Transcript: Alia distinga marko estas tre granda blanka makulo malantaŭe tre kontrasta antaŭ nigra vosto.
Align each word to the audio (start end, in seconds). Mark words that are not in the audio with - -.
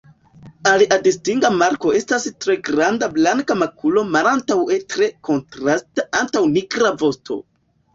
Alia 0.69 0.95
distinga 1.07 1.51
marko 1.57 1.91
estas 1.99 2.25
tre 2.47 2.57
granda 2.71 3.11
blanka 3.19 3.59
makulo 3.63 4.07
malantaŭe 4.17 4.83
tre 4.97 5.15
kontrasta 5.33 6.11
antaŭ 6.25 6.49
nigra 6.61 6.97
vosto. 7.09 7.45